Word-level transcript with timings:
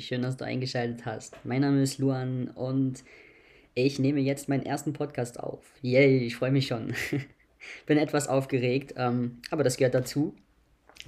schön, 0.00 0.22
dass 0.22 0.36
du 0.36 0.44
eingeschaltet 0.44 1.06
hast. 1.06 1.36
Mein 1.44 1.60
Name 1.60 1.82
ist 1.82 1.98
Luan 1.98 2.48
und 2.48 3.04
ich 3.74 3.98
nehme 3.98 4.20
jetzt 4.20 4.48
meinen 4.48 4.66
ersten 4.66 4.92
Podcast 4.92 5.38
auf. 5.38 5.64
Yay, 5.82 6.18
ich 6.18 6.36
freue 6.36 6.50
mich 6.50 6.66
schon. 6.66 6.94
Bin 7.86 7.98
etwas 7.98 8.28
aufgeregt, 8.28 8.94
ähm, 8.96 9.40
aber 9.50 9.64
das 9.64 9.76
gehört 9.76 9.94
dazu. 9.94 10.34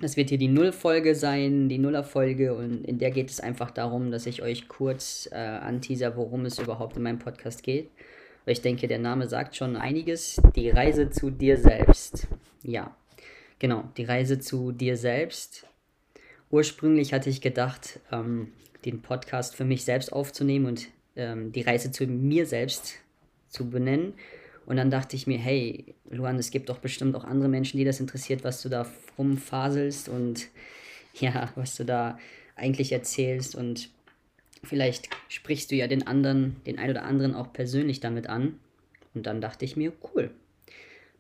Das 0.01 0.17
wird 0.17 0.29
hier 0.29 0.39
die 0.39 0.49
Nullfolge 0.49 1.15
sein, 1.15 1.69
die 1.69 1.79
Nullerfolge 1.79 2.55
und 2.55 2.85
in 2.85 2.99
der 2.99 3.11
geht 3.11 3.31
es 3.31 3.41
einfach 3.41 3.71
darum, 3.71 4.11
dass 4.11 4.27
ich 4.27 4.43
euch 4.43 4.69
kurz 4.69 5.29
äh, 5.33 5.37
anteaser, 5.37 6.17
worum 6.17 6.45
es 6.45 6.59
überhaupt 6.59 6.97
in 6.97 7.03
meinem 7.03 7.19
Podcast 7.19 7.63
geht. 7.63 7.91
Weil 8.45 8.53
ich 8.53 8.63
denke, 8.63 8.89
der 8.89 9.01
Name 9.01 9.29
sagt 9.29 9.57
schon 9.57 9.77
einiges. 9.77 10.41
Die 10.55 10.71
Reise 10.71 11.11
zu 11.11 11.31
dir 11.31 11.57
selbst. 11.57 12.29
Ja, 12.63 12.97
genau, 13.59 13.85
die 13.97 14.05
Reise 14.05 14.39
zu 14.39 14.73
dir 14.73 14.97
selbst 14.97 15.67
Ursprünglich 16.51 17.13
hatte 17.13 17.31
ich 17.31 17.41
gedacht, 17.41 18.01
ähm, 18.11 18.53
den 18.85 19.03
Podcast 19.03 19.55
für 19.55 19.65
mich 19.65 19.85
selbst 19.85 20.13
aufzunehmen 20.13 20.67
und 20.67 20.89
ähm, 21.15 21.53
die 21.53 21.63
Reise 21.63 21.93
zu 21.93 22.07
mir 22.07 22.45
selbst 22.45 22.95
zu 23.49 23.71
benennen. 23.71 24.15
Und 24.67 24.77
dann 24.77 24.91
dachte 24.91 25.15
ich 25.15 25.27
mir, 25.27 25.39
hey, 25.39 25.95
Luan, 26.11 26.37
es 26.37 26.51
gibt 26.51 26.69
doch 26.69 26.79
bestimmt 26.79 27.15
auch 27.15 27.25
andere 27.25 27.49
Menschen, 27.49 27.79
die 27.79 27.85
das 27.85 28.01
interessiert, 28.01 28.43
was 28.43 28.63
du 28.63 28.69
da 28.69 28.87
rumfaselst 29.17 30.09
und 30.09 30.49
ja, 31.15 31.53
was 31.55 31.77
du 31.77 31.85
da 31.85 32.19
eigentlich 32.57 32.91
erzählst. 32.91 33.55
Und 33.55 33.91
vielleicht 34.65 35.09
sprichst 35.29 35.71
du 35.71 35.77
ja 35.77 35.87
den 35.87 36.07
anderen, 36.07 36.57
den 36.67 36.79
ein 36.79 36.91
oder 36.91 37.05
anderen 37.05 37.35
auch 37.35 37.53
persönlich 37.53 38.01
damit 38.01 38.27
an. 38.27 38.59
Und 39.15 39.27
dann 39.27 39.41
dachte 39.41 39.65
ich 39.65 39.77
mir, 39.77 39.93
cool, 40.15 40.31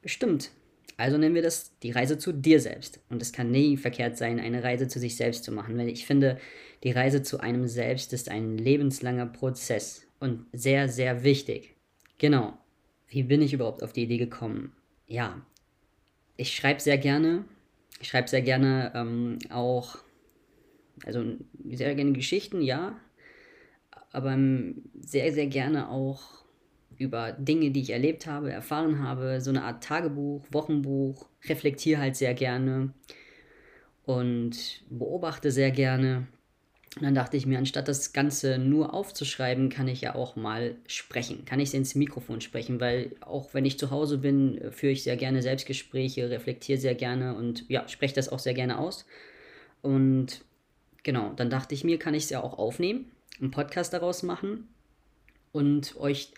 bestimmt 0.02 0.50
also 0.96 1.16
nennen 1.18 1.34
wir 1.34 1.42
das 1.42 1.78
die 1.80 1.90
Reise 1.90 2.18
zu 2.18 2.32
dir 2.32 2.60
selbst. 2.60 3.00
Und 3.08 3.22
es 3.22 3.32
kann 3.32 3.50
nie 3.50 3.76
verkehrt 3.76 4.16
sein, 4.16 4.38
eine 4.38 4.62
Reise 4.62 4.88
zu 4.88 4.98
sich 4.98 5.16
selbst 5.16 5.44
zu 5.44 5.52
machen, 5.52 5.76
weil 5.78 5.88
ich 5.88 6.06
finde, 6.06 6.38
die 6.84 6.92
Reise 6.92 7.22
zu 7.22 7.40
einem 7.40 7.68
selbst 7.68 8.12
ist 8.12 8.28
ein 8.28 8.58
lebenslanger 8.58 9.26
Prozess 9.26 10.06
und 10.18 10.46
sehr, 10.52 10.88
sehr 10.88 11.24
wichtig. 11.24 11.74
Genau. 12.18 12.58
Wie 13.08 13.22
bin 13.22 13.42
ich 13.42 13.52
überhaupt 13.52 13.82
auf 13.82 13.92
die 13.92 14.04
Idee 14.04 14.18
gekommen? 14.18 14.72
Ja, 15.06 15.44
ich 16.36 16.54
schreibe 16.54 16.80
sehr 16.80 16.98
gerne. 16.98 17.44
Ich 18.00 18.08
schreibe 18.08 18.28
sehr 18.28 18.42
gerne 18.42 18.92
ähm, 18.94 19.38
auch, 19.50 19.98
also 21.04 21.24
sehr 21.70 21.94
gerne 21.94 22.12
Geschichten, 22.12 22.62
ja, 22.62 22.98
aber 24.12 24.38
sehr, 25.00 25.32
sehr 25.32 25.46
gerne 25.46 25.90
auch 25.90 26.44
über 27.00 27.32
Dinge, 27.32 27.70
die 27.70 27.80
ich 27.80 27.90
erlebt 27.90 28.26
habe, 28.26 28.52
erfahren 28.52 29.02
habe, 29.02 29.40
so 29.40 29.48
eine 29.48 29.64
Art 29.64 29.82
Tagebuch, 29.82 30.44
Wochenbuch, 30.50 31.26
reflektiere 31.48 31.98
halt 31.98 32.14
sehr 32.14 32.34
gerne 32.34 32.92
und 34.04 34.82
beobachte 34.90 35.50
sehr 35.50 35.70
gerne. 35.70 36.28
Und 36.96 37.02
dann 37.04 37.14
dachte 37.14 37.38
ich 37.38 37.46
mir, 37.46 37.56
anstatt 37.56 37.88
das 37.88 38.12
Ganze 38.12 38.58
nur 38.58 38.92
aufzuschreiben, 38.92 39.70
kann 39.70 39.88
ich 39.88 40.02
ja 40.02 40.14
auch 40.14 40.36
mal 40.36 40.74
sprechen. 40.86 41.46
Kann 41.46 41.58
ich 41.58 41.72
ins 41.72 41.94
Mikrofon 41.94 42.42
sprechen, 42.42 42.80
weil 42.80 43.12
auch 43.20 43.54
wenn 43.54 43.64
ich 43.64 43.78
zu 43.78 43.90
Hause 43.90 44.18
bin, 44.18 44.60
führe 44.70 44.92
ich 44.92 45.02
sehr 45.02 45.16
gerne 45.16 45.40
Selbstgespräche, 45.40 46.28
reflektiere 46.28 46.78
sehr 46.78 46.94
gerne 46.94 47.34
und 47.34 47.64
ja, 47.70 47.88
spreche 47.88 48.14
das 48.14 48.28
auch 48.28 48.40
sehr 48.40 48.54
gerne 48.54 48.78
aus. 48.78 49.06
Und 49.80 50.44
genau, 51.02 51.32
dann 51.34 51.48
dachte 51.48 51.74
ich 51.74 51.82
mir, 51.82 51.98
kann 51.98 52.12
ich 52.12 52.24
es 52.24 52.30
ja 52.30 52.42
auch 52.42 52.58
aufnehmen, 52.58 53.10
einen 53.40 53.52
Podcast 53.52 53.94
daraus 53.94 54.22
machen 54.22 54.68
und 55.52 55.96
euch 55.96 56.32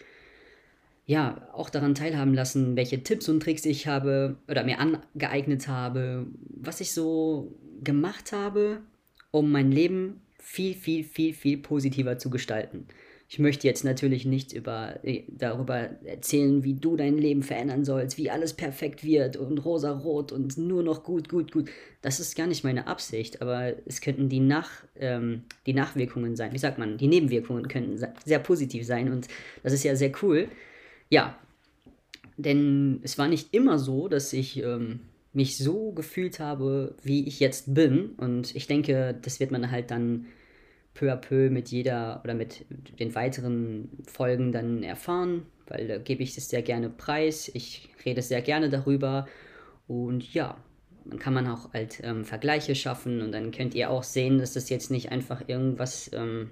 ja, 1.07 1.49
auch 1.53 1.71
daran 1.71 1.95
teilhaben 1.95 2.35
lassen, 2.35 2.77
welche 2.77 3.03
Tipps 3.03 3.29
und 3.29 3.41
Tricks 3.41 3.65
ich 3.65 3.87
habe 3.87 4.37
oder 4.49 4.65
mir 4.65 4.79
angeeignet 4.79 5.69
habe, 5.69 6.27
was 6.49 6.81
ich 6.81 6.93
so 6.93 7.59
gemacht 7.83 8.33
habe, 8.33 8.81
um 9.31 9.51
mein 9.51 9.73
Leben 9.73 10.21
viel, 10.39 10.75
viel, 10.75 11.05
viel, 11.05 11.35
viel 11.35 11.59
positiver 11.59 12.19
zu 12.19 12.31
gestalten. 12.31 12.87
Ich 13.29 13.39
möchte 13.39 13.67
jetzt 13.67 13.83
natürlich 13.83 14.27
nicht 14.27 14.53
über, 14.53 15.03
äh, 15.05 15.23
darüber 15.29 15.89
erzählen, 16.05 16.65
wie 16.65 16.75
du 16.75 16.97
dein 16.97 17.17
Leben 17.17 17.43
verändern 17.43 17.83
sollst, 17.83 18.19
wie 18.19 18.29
alles 18.29 18.53
perfekt 18.53 19.05
wird 19.05 19.39
und 19.39 19.57
rosa-rot 19.65 20.33
und 20.33 20.59
nur 20.59 20.83
noch 20.83 21.03
gut, 21.03 21.31
gut, 21.31 21.51
gut. 21.51 21.71
Das 22.03 22.21
ist 22.21 22.37
gar 22.37 22.47
nicht 22.47 22.63
meine 22.63 22.89
Absicht, 22.89 23.41
aber 23.41 23.73
es 23.87 24.03
könnten 24.03 24.29
die, 24.29 24.41
Nach, 24.41 24.71
ähm, 24.97 25.45
die 25.65 25.73
Nachwirkungen 25.73 26.37
sein. 26.37 26.53
Wie 26.53 26.59
sagt 26.59 26.77
man? 26.77 26.99
Die 26.99 27.09
Nebenwirkungen 27.09 27.69
könnten 27.69 27.97
sehr 28.23 28.39
positiv 28.39 28.85
sein 28.85 29.11
und 29.11 29.29
das 29.63 29.73
ist 29.73 29.85
ja 29.85 29.97
sehr 29.97 30.13
cool. 30.23 30.49
Ja, 31.13 31.37
denn 32.39 33.01
es 33.03 33.19
war 33.19 33.29
nicht 33.29 33.53
immer 33.53 33.79
so, 33.79 34.09
dass 34.09 34.33
ich 34.33 34.63
ähm, 34.63 35.01
mich 35.35 35.59
so 35.59 35.93
gefühlt 35.93 36.41
habe, 36.41 36.95
wie 37.03 37.29
ich 37.29 37.39
jetzt 37.39 37.75
bin. 37.75 38.13
Und 38.17 38.57
ich 38.57 38.67
denke, 38.67 39.15
das 39.21 39.39
wird 39.39 39.51
man 39.51 39.71
halt 39.71 39.91
dann 39.91 40.25
peu 40.95 41.13
à 41.13 41.17
peu 41.17 41.51
mit 41.51 41.69
jeder 41.69 42.23
oder 42.25 42.33
mit 42.33 42.65
den 42.99 43.15
weiteren 43.15 43.91
Folgen 44.07 44.53
dann 44.53 44.83
erfahren, 44.83 45.43
weil 45.67 45.87
da 45.87 45.99
gebe 45.99 46.23
ich 46.23 46.35
es 46.35 46.49
sehr 46.49 46.63
gerne 46.63 46.89
preis. 46.89 47.51
Ich 47.53 47.91
rede 48.07 48.23
sehr 48.23 48.41
gerne 48.41 48.71
darüber. 48.71 49.29
Und 49.87 50.33
ja, 50.33 50.57
dann 51.05 51.19
kann 51.19 51.35
man 51.35 51.47
auch 51.47 51.75
halt 51.75 52.01
ähm, 52.03 52.25
Vergleiche 52.25 52.75
schaffen 52.75 53.21
und 53.21 53.33
dann 53.33 53.51
könnt 53.51 53.75
ihr 53.75 53.91
auch 53.91 54.03
sehen, 54.03 54.39
dass 54.39 54.55
das 54.55 54.71
jetzt 54.71 54.91
nicht 54.91 55.13
einfach 55.13 55.47
irgendwas 55.47 56.11
ähm, 56.15 56.49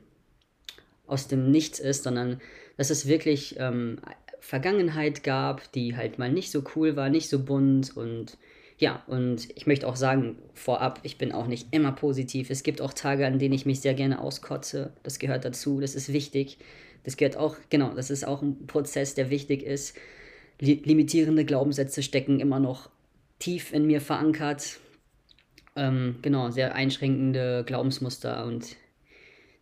aus 1.07 1.29
dem 1.29 1.51
Nichts 1.51 1.79
ist, 1.79 2.05
sondern 2.05 2.43
dass 2.77 2.89
es 2.89 3.07
wirklich 3.07 3.57
ähm, 3.59 3.99
Vergangenheit 4.41 5.23
gab, 5.23 5.71
die 5.73 5.97
halt 5.97 6.19
mal 6.19 6.33
nicht 6.33 6.51
so 6.51 6.65
cool 6.75 6.97
war, 6.97 7.09
nicht 7.09 7.29
so 7.29 7.45
bunt 7.45 7.97
und 7.97 8.39
ja, 8.79 9.03
und 9.07 9.49
ich 9.57 9.67
möchte 9.67 9.87
auch 9.87 9.97
sagen, 9.97 10.39
vorab, 10.55 11.01
ich 11.03 11.19
bin 11.19 11.33
auch 11.33 11.47
nicht 11.47 11.69
immer 11.71 11.93
positiv. 11.93 12.49
Es 12.49 12.63
gibt 12.63 12.81
auch 12.81 12.95
Tage, 12.95 13.27
an 13.27 13.39
denen 13.39 13.53
ich 13.53 13.67
mich 13.67 13.81
sehr 13.81 13.93
gerne 13.93 14.21
auskotze. 14.23 14.95
Das 15.03 15.19
gehört 15.19 15.45
dazu, 15.45 15.81
das 15.81 15.95
ist 15.95 16.15
wichtig. 16.15 16.57
Das 17.05 17.19
gehört 17.19 17.37
auch, 17.37 17.57
genau, 17.69 17.93
das 17.95 18.11
ist 18.11 18.27
auch 18.27 18.41
ein 18.41 18.67
Prozess, 18.67 19.15
der 19.15 19.29
wichtig 19.29 19.63
ist. 19.63 19.97
limitierende 20.61 21.45
Glaubenssätze 21.45 22.03
stecken 22.03 22.41
immer 22.41 22.59
noch 22.59 22.89
tief 23.39 23.73
in 23.73 23.87
mir 23.87 24.01
verankert. 24.01 24.81
Ähm, 25.77 26.17
genau, 26.23 26.51
sehr 26.51 26.75
einschränkende 26.75 27.65
Glaubensmuster 27.67 28.47
und 28.47 28.77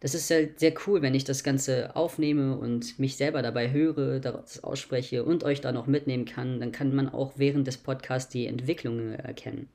das 0.01 0.15
ist 0.15 0.31
halt 0.31 0.61
sehr 0.61 0.75
cool, 0.87 1.03
wenn 1.03 1.15
ich 1.15 1.25
das 1.25 1.43
Ganze 1.43 1.97
aufnehme 1.97 2.57
und 2.57 2.99
mich 3.01 3.17
selber 3.17 3.43
dabei 3.43 3.73
höre, 3.73 4.21
das 4.21 4.63
ausspreche 4.63 5.25
und 5.25 5.43
euch 5.43 5.61
da 5.61 5.73
noch 5.73 5.87
mitnehmen 5.87 6.25
kann. 6.25 6.61
Dann 6.61 6.71
kann 6.71 6.95
man 6.95 7.09
auch 7.09 7.33
während 7.37 7.67
des 7.67 7.79
Podcasts 7.79 8.31
die 8.31 8.47
Entwicklungen 8.47 9.15
erkennen. 9.15 9.69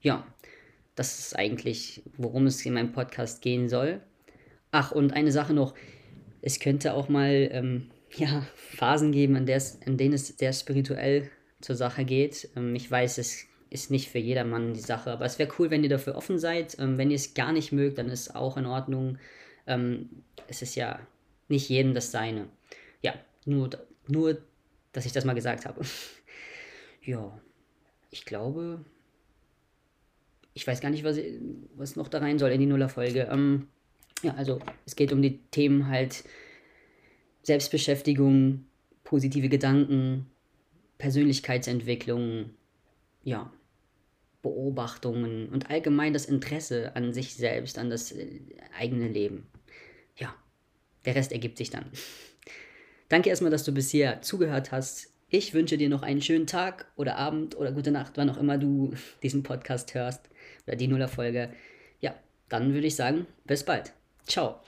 Ja, 0.00 0.24
das 0.94 1.18
ist 1.18 1.36
eigentlich, 1.36 2.02
worum 2.16 2.46
es 2.46 2.64
in 2.64 2.74
meinem 2.74 2.92
Podcast 2.92 3.42
gehen 3.42 3.68
soll. 3.68 4.00
Ach, 4.70 4.92
und 4.92 5.12
eine 5.12 5.32
Sache 5.32 5.52
noch. 5.52 5.74
Es 6.42 6.60
könnte 6.60 6.94
auch 6.94 7.08
mal 7.08 7.48
ähm, 7.50 7.90
ja, 8.16 8.46
Phasen 8.54 9.10
geben, 9.10 9.34
in, 9.34 9.48
in 9.84 9.96
denen 9.96 10.14
es 10.14 10.28
sehr 10.28 10.52
spirituell 10.52 11.28
zur 11.60 11.74
Sache 11.74 12.04
geht. 12.04 12.50
Ähm, 12.54 12.74
ich 12.76 12.88
weiß, 12.88 13.18
es 13.18 13.46
ist 13.68 13.90
nicht 13.90 14.10
für 14.10 14.18
jedermann 14.18 14.74
die 14.74 14.80
Sache, 14.80 15.10
aber 15.10 15.24
es 15.24 15.40
wäre 15.40 15.52
cool, 15.58 15.70
wenn 15.70 15.82
ihr 15.82 15.90
dafür 15.90 16.14
offen 16.14 16.38
seid. 16.38 16.78
Ähm, 16.78 16.98
wenn 16.98 17.10
ihr 17.10 17.16
es 17.16 17.34
gar 17.34 17.52
nicht 17.52 17.72
mögt, 17.72 17.98
dann 17.98 18.08
ist 18.08 18.36
auch 18.36 18.56
in 18.56 18.66
Ordnung 18.66 19.18
ähm, 19.66 20.08
es 20.48 20.62
ist 20.62 20.74
ja 20.74 21.00
nicht 21.48 21.68
jedem 21.68 21.94
das 21.94 22.10
Seine. 22.10 22.48
Ja, 23.02 23.14
nur, 23.44 23.70
nur, 24.08 24.38
dass 24.92 25.06
ich 25.06 25.12
das 25.12 25.24
mal 25.24 25.34
gesagt 25.34 25.66
habe. 25.66 25.80
ja, 27.02 27.38
ich 28.10 28.24
glaube, 28.24 28.84
ich 30.54 30.66
weiß 30.66 30.80
gar 30.80 30.90
nicht, 30.90 31.04
was, 31.04 31.18
was 31.74 31.96
noch 31.96 32.08
da 32.08 32.18
rein 32.18 32.38
soll 32.38 32.50
in 32.50 32.60
die 32.60 32.66
Nullerfolge. 32.66 33.28
Ähm, 33.30 33.68
ja, 34.22 34.34
also 34.34 34.60
es 34.86 34.96
geht 34.96 35.12
um 35.12 35.22
die 35.22 35.38
Themen 35.50 35.88
halt 35.88 36.24
Selbstbeschäftigung, 37.42 38.64
positive 39.04 39.48
Gedanken, 39.48 40.26
Persönlichkeitsentwicklung, 40.98 42.50
ja, 43.22 43.52
Beobachtungen 44.42 45.48
und 45.48 45.70
allgemein 45.70 46.12
das 46.12 46.26
Interesse 46.26 46.94
an 46.94 47.12
sich 47.12 47.34
selbst, 47.34 47.78
an 47.78 47.90
das 47.90 48.12
äh, 48.12 48.40
eigene 48.78 49.08
Leben. 49.08 49.46
Ja, 50.16 50.34
der 51.04 51.14
Rest 51.14 51.32
ergibt 51.32 51.58
sich 51.58 51.70
dann. 51.70 51.86
Danke 53.08 53.30
erstmal, 53.30 53.50
dass 53.50 53.64
du 53.64 53.72
bisher 53.72 54.22
zugehört 54.22 54.72
hast. 54.72 55.12
Ich 55.28 55.54
wünsche 55.54 55.76
dir 55.76 55.88
noch 55.88 56.02
einen 56.02 56.22
schönen 56.22 56.46
Tag 56.46 56.86
oder 56.96 57.16
Abend 57.16 57.56
oder 57.56 57.72
gute 57.72 57.90
Nacht, 57.90 58.12
wann 58.16 58.30
auch 58.30 58.36
immer 58.36 58.58
du 58.58 58.94
diesen 59.22 59.42
Podcast 59.42 59.94
hörst 59.94 60.28
oder 60.66 60.76
die 60.76 60.88
Nullerfolge. 60.88 61.50
Ja, 62.00 62.14
dann 62.48 62.74
würde 62.74 62.86
ich 62.86 62.96
sagen, 62.96 63.26
bis 63.44 63.64
bald. 63.64 63.92
Ciao. 64.26 64.60